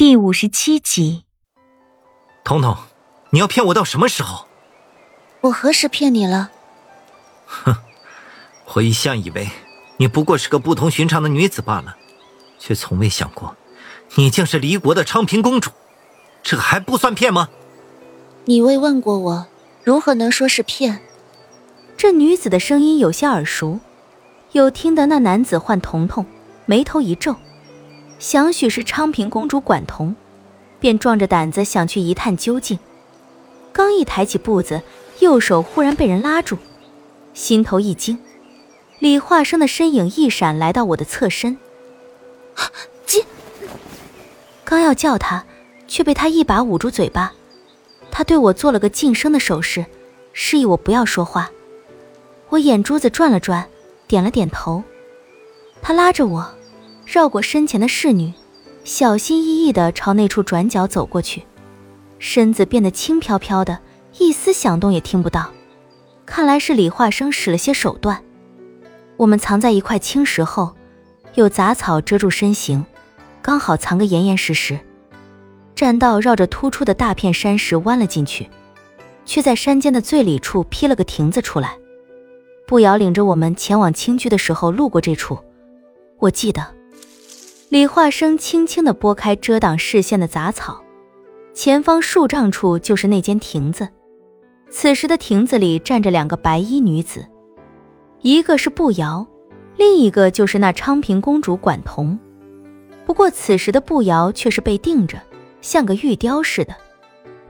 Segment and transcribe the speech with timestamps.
[0.00, 1.24] 第五十七集，
[2.42, 2.74] 彤彤，
[3.28, 4.46] 你要骗我到什么时候？
[5.42, 6.50] 我何时骗你了？
[7.44, 7.76] 哼，
[8.72, 9.50] 我一向以为
[9.98, 11.98] 你不过是个不同寻常的女子罢了，
[12.58, 13.54] 却从未想过，
[14.14, 15.70] 你竟是离国的昌平公主，
[16.42, 17.50] 这还不算骗吗？
[18.46, 19.46] 你未问过我，
[19.84, 21.02] 如何能说是骗？
[21.98, 23.80] 这女子的声音有些耳熟，
[24.52, 26.24] 有听得那男子唤彤彤，
[26.64, 27.36] 眉头一皱。
[28.20, 30.14] 想许是昌平公主管彤，
[30.78, 32.78] 便壮着胆子想去一探究竟。
[33.72, 34.82] 刚一抬起步子，
[35.20, 36.58] 右手忽然被人拉住，
[37.32, 38.18] 心头一惊。
[38.98, 41.56] 李化生的身影一闪，来到我的侧身。
[43.06, 43.24] 金，
[44.64, 45.46] 刚要叫他，
[45.88, 47.32] 却被他一把捂住嘴巴。
[48.10, 49.86] 他对我做了个噤声的手势，
[50.34, 51.50] 示意我不要说话。
[52.50, 53.66] 我眼珠子转了转，
[54.06, 54.84] 点了点头。
[55.80, 56.54] 他拉着我。
[57.10, 58.32] 绕过身前的侍女，
[58.84, 61.42] 小心翼翼地朝那处转角走过去，
[62.20, 63.80] 身子变得轻飘飘的，
[64.20, 65.50] 一丝响动也听不到。
[66.24, 68.22] 看来是李化生使了些手段。
[69.16, 70.72] 我们藏在一块青石后，
[71.34, 72.86] 有杂草遮住身形，
[73.42, 74.78] 刚好藏个严严实实。
[75.74, 78.48] 栈道绕着突出的大片山石弯了进去，
[79.24, 81.76] 却在山间的最里处劈了个亭子出来。
[82.68, 85.36] 步摇领着我们前往青居的时候路过这处，
[86.20, 86.78] 我记得。
[87.70, 90.82] 李化生轻轻地拨开遮挡视线的杂草，
[91.54, 93.88] 前方数丈处就是那间亭子。
[94.68, 97.24] 此时的亭子里站着两个白衣女子，
[98.22, 99.24] 一个是步摇，
[99.76, 102.18] 另一个就是那昌平公主管彤。
[103.06, 105.22] 不过此时的步摇却是被定着，
[105.60, 106.74] 像个玉雕似的。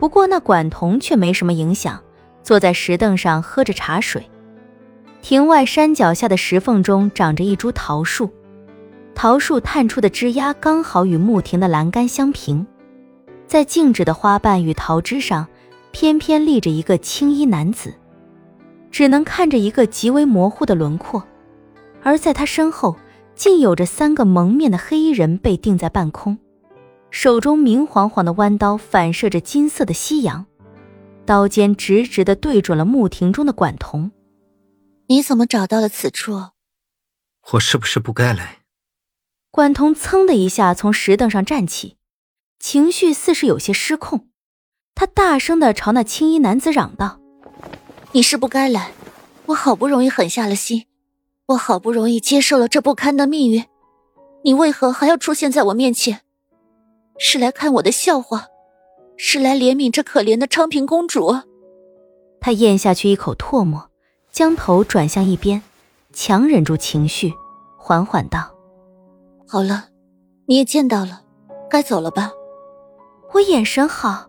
[0.00, 2.02] 不过那管彤却没什么影响，
[2.42, 4.28] 坐在石凳上喝着茶水。
[5.22, 8.28] 亭外山脚下的石缝中长着一株桃树。
[9.18, 12.64] 桃树探出的枝丫刚好与木亭的栏杆相平，
[13.48, 15.48] 在静止的花瓣与桃枝上，
[15.90, 17.92] 偏偏立着一个青衣男子，
[18.92, 21.20] 只能看着一个极为模糊的轮廓，
[22.00, 22.96] 而在他身后，
[23.34, 26.38] 竟有着三个蒙面的黑衣人被定在半空，
[27.10, 30.46] 手中明晃晃的弯刀反射着金色的夕阳，
[31.26, 34.12] 刀尖直直的对准了木亭中的管彤。
[35.08, 36.50] 你怎么找到了此处？
[37.54, 38.57] 我是不是不该来？
[39.50, 41.96] 管彤噌的一下从石凳上站起，
[42.60, 44.28] 情绪似是有些失控。
[44.94, 47.18] 他大声的朝那青衣男子嚷道
[48.12, 48.92] ：“你是不该来，
[49.46, 50.86] 我好不容易狠下了心，
[51.46, 53.64] 我好不容易接受了这不堪的命运，
[54.44, 56.20] 你为何还要出现在我面前？
[57.18, 58.46] 是来看我的笑话，
[59.16, 61.36] 是来怜悯这可怜的昌平公主？”
[62.40, 63.90] 他咽下去一口唾沫，
[64.30, 65.62] 将头转向一边，
[66.12, 67.32] 强忍住情绪，
[67.76, 68.57] 缓缓道。
[69.50, 69.86] 好了，
[70.44, 71.22] 你也见到了，
[71.70, 72.30] 该走了吧？
[73.32, 74.26] 我眼神好，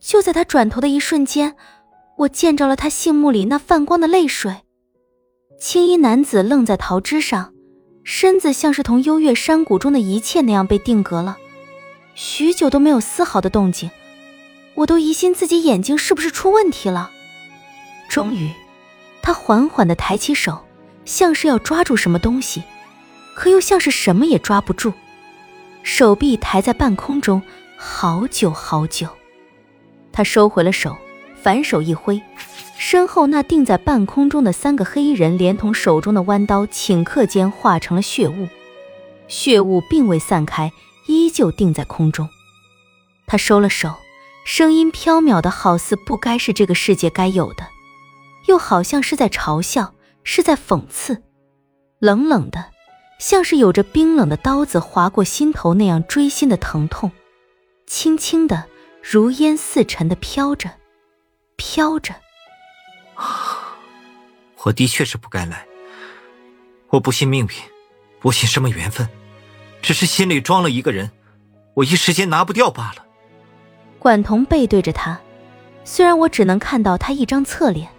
[0.00, 1.54] 就在他转头的一瞬间，
[2.18, 4.62] 我见着了他杏目里那泛光的泪水。
[5.60, 7.54] 青衣男子愣在桃枝上，
[8.02, 11.38] 身子像是同幽月山谷中的一切那样被定格了，
[12.16, 13.88] 许久都没有丝毫的动静，
[14.74, 17.12] 我都疑心自己眼睛是不是出问题了。
[18.08, 18.50] 终于，
[19.22, 20.58] 他缓缓地抬起手，
[21.04, 22.64] 像是要抓住什么东西。
[23.40, 24.92] 可又像是什么也抓不住，
[25.82, 27.40] 手臂抬在半空中，
[27.74, 29.08] 好久好久。
[30.12, 30.98] 他收回了手，
[31.42, 32.20] 反手一挥，
[32.76, 38.46] 身后那定在半空中的三个黑衣人，连同手中的弯刀，顷刻间化成了血雾。
[39.26, 40.70] 血雾并未散开，
[41.06, 42.28] 依旧定在空中。
[43.26, 43.94] 他收了手，
[44.44, 47.64] 声音飘渺的，好似不该是这个世界该有的，
[48.48, 51.22] 又好像是在嘲笑，是在讽刺，
[52.00, 52.66] 冷冷的。
[53.20, 57.12] 像是有着冰冷的刀子划过心头那样锥心的疼痛，
[57.86, 58.64] 轻轻的，
[59.02, 60.70] 如烟似尘的飘着，
[61.54, 62.14] 飘着。
[64.64, 65.66] 我的确是不该来，
[66.88, 67.50] 我不信命运，
[68.20, 69.06] 不信什么缘分，
[69.82, 71.10] 只是心里装了一个人，
[71.74, 73.04] 我一时间拿不掉罢了。
[73.98, 75.20] 管彤背对着他，
[75.84, 77.90] 虽然我只能看到他一张侧脸，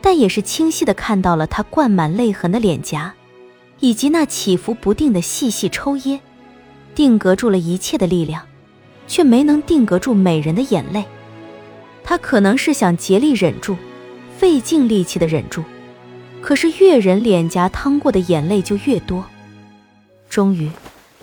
[0.00, 3.12] 但也是清晰的看到了他灌满泪痕的脸颊。
[3.82, 6.20] 以及那起伏不定的细细抽噎，
[6.94, 8.46] 定格住了一切的力量，
[9.08, 11.04] 却没能定格住美人的眼泪。
[12.04, 13.76] 他可能是想竭力忍住，
[14.38, 15.64] 费尽力气的忍住，
[16.40, 19.26] 可是越忍脸颊淌过的眼泪就越多。
[20.30, 20.70] 终于，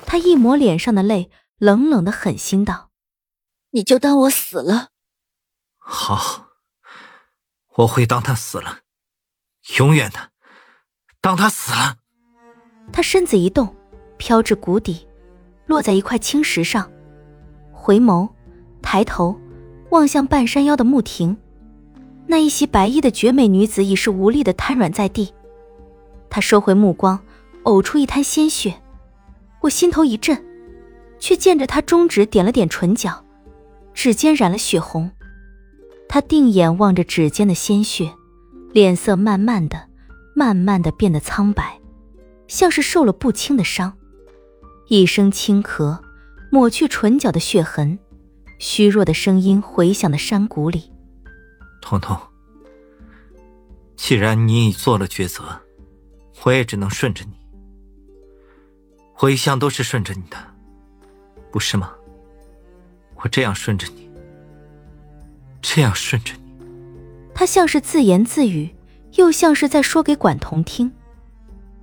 [0.06, 2.90] 他一抹脸上的泪，冷冷的狠心道
[3.72, 4.90] ：“你就当我死了。”
[5.80, 6.50] 好，
[7.78, 8.80] 我会当他死了，
[9.78, 10.32] 永远的，
[11.22, 11.96] 当他死了。
[12.92, 13.74] 他身子一动，
[14.18, 15.08] 飘至谷底，
[15.66, 16.90] 落在一块青石上。
[17.72, 18.28] 回眸，
[18.82, 19.40] 抬头
[19.90, 21.38] 望向半山腰的穆婷，
[22.28, 25.34] 那一袭白衣的绝美女子已是无力的瘫软在地。
[26.30, 27.20] 他收回目光，
[27.64, 28.76] 呕出一滩鲜血，
[29.62, 30.44] 我心头一震，
[31.20, 33.24] 却见着他中指点了点唇角，
[33.94, 35.10] 指尖染了血红。
[36.08, 38.12] 他定眼望着指尖的鲜血，
[38.74, 39.88] 脸色慢慢的、
[40.36, 41.80] 慢慢的变得苍白，
[42.50, 43.98] 像是受了不轻的伤。
[44.90, 46.02] 一声轻咳，
[46.52, 47.98] 抹去唇角的血痕，
[48.58, 50.92] 虚弱的声音回响的山谷里
[51.82, 52.18] ：“彤彤，
[53.96, 55.62] 既然你已做了抉择，
[56.44, 57.34] 我也只能顺着你。
[59.20, 60.38] 我一向都是顺着你的，
[61.52, 61.94] 不是吗？
[63.16, 64.10] 我这样顺着你。”
[65.62, 66.66] 这样顺着你，
[67.36, 68.74] 他像是自言自语，
[69.16, 70.92] 又像是在说给管彤听。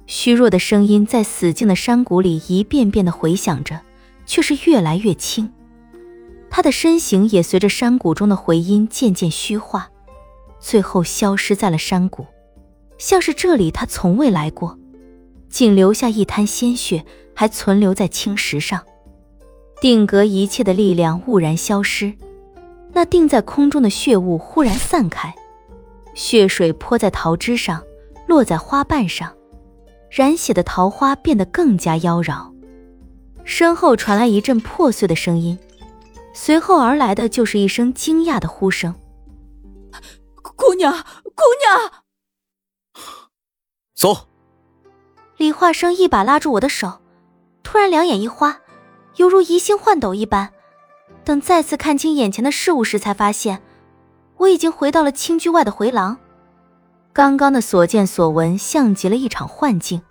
[0.06, 3.81] 虚弱的声音在死静的山谷里一遍遍的回响着，
[4.25, 5.53] 却是越来越轻。
[6.49, 9.91] 他的身形也随着山谷中的回音渐渐虚化，
[10.61, 12.25] 最后消失在了山谷，
[12.99, 14.79] 像是这里他从未来过，
[15.50, 17.05] 仅留下一滩鲜血
[17.35, 18.81] 还存留在青石上，
[19.81, 22.14] 定格一切的力量兀然消失。
[22.93, 25.35] 那定在空中的血雾忽然散开，
[26.14, 27.82] 血水泼在桃枝上，
[28.26, 29.36] 落在花瓣上，
[30.16, 32.50] 染血的桃花变得更加妖娆。
[33.44, 35.58] 身后传来一阵破碎的声音，
[36.32, 38.94] 随后而来的就是一声惊讶的呼声
[40.56, 42.02] ：“姑娘，姑娘！”
[43.94, 44.28] 走。
[45.36, 47.02] 李化生一把拉住我的手，
[47.62, 48.62] 突然两眼一花，
[49.16, 50.50] 犹如移星换斗一般。
[51.24, 53.60] 等再次看清眼前的事物时，才发现
[54.38, 56.16] 我已经回到了青居外的回廊。
[57.16, 60.02] 刚刚的所见所闻，像极了一场幻境，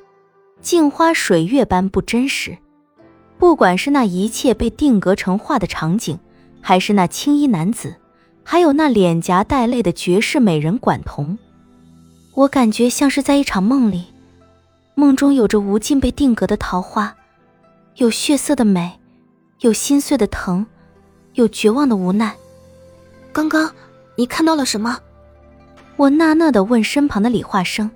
[0.59, 2.57] 镜花水月般不真实。
[3.37, 6.17] 不管是那一切被定格成画的场景，
[6.61, 7.95] 还是那青衣男子，
[8.43, 11.37] 还有那脸颊带泪的绝世美人管彤，
[12.33, 14.05] 我感觉像是在一场梦里，
[14.95, 17.15] 梦中有着无尽被定格的桃花，
[17.97, 18.99] 有血色的美，
[19.59, 20.65] 有心碎的疼。
[21.35, 22.33] 有绝望的无奈。
[23.31, 23.71] 刚刚
[24.15, 24.97] 你看到了什么？
[25.97, 27.89] 我纳纳的问身旁的李化生，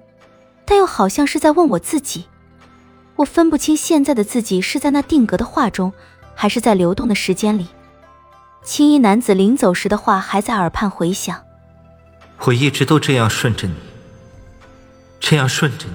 [0.66, 2.26] 但又好像是在问我自己。
[3.18, 5.92] 我分不清现在的自己是在那定格的画中，
[6.34, 7.68] 还是在流动的时间里。
[8.64, 11.44] 青衣男子临走时的话还在耳畔回响。
[12.46, 13.74] 我一直都这样顺着你，
[15.20, 15.94] 这样顺着你。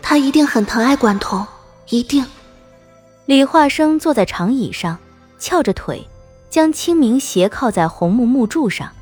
[0.00, 1.44] 他一定很疼爱管彤，
[1.88, 2.24] 一定。
[3.26, 4.98] 李化生坐在长椅上，
[5.38, 6.06] 翘着腿。
[6.50, 8.92] 将清明斜靠在红木木柱上，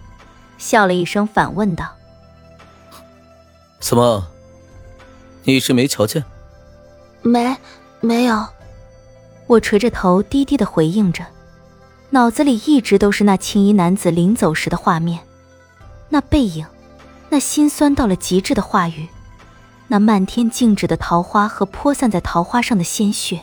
[0.62, 1.84] 笑了一声，反问道
[3.80, 4.28] ：“怎么，
[5.42, 6.24] 你是没瞧见
[7.20, 7.56] ？”“没，
[8.00, 8.46] 没有。”
[9.48, 11.26] 我垂着头，低低的回应着，
[12.10, 15.18] 脑子里一直都是那青衣男子临走时的画面，
[16.08, 16.64] 那背影，
[17.28, 19.08] 那心酸到了极致的话语，
[19.88, 23.42] 那漫天静止的桃花和泼散在桃花上的鲜血。